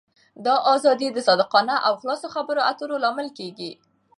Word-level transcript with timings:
دا 0.45 0.55
آزادي 0.73 1.07
د 1.11 1.17
صادقانه 1.27 1.75
او 1.87 1.93
خلاصو 2.01 2.27
خبرو 2.35 2.61
اترو 2.71 2.97
لامل 3.03 3.27
کېږي. 3.37 3.71